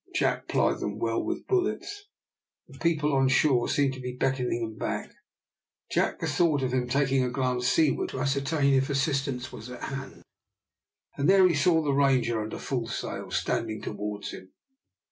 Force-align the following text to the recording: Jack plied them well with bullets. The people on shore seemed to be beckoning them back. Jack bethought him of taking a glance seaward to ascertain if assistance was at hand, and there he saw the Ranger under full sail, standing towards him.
Jack 0.15 0.47
plied 0.47 0.79
them 0.79 0.97
well 0.97 1.23
with 1.23 1.45
bullets. 1.45 2.05
The 2.67 2.79
people 2.79 3.13
on 3.13 3.27
shore 3.27 3.69
seemed 3.69 3.93
to 3.93 3.99
be 3.99 4.17
beckoning 4.17 4.61
them 4.63 4.75
back. 4.75 5.11
Jack 5.91 6.19
bethought 6.19 6.61
him 6.63 6.73
of 6.81 6.89
taking 6.89 7.23
a 7.23 7.29
glance 7.29 7.67
seaward 7.67 8.09
to 8.09 8.19
ascertain 8.19 8.73
if 8.73 8.89
assistance 8.89 9.51
was 9.51 9.69
at 9.69 9.83
hand, 9.83 10.23
and 11.17 11.29
there 11.29 11.47
he 11.47 11.53
saw 11.53 11.83
the 11.83 11.93
Ranger 11.93 12.41
under 12.41 12.57
full 12.57 12.87
sail, 12.87 13.29
standing 13.29 13.79
towards 13.79 14.31
him. 14.31 14.51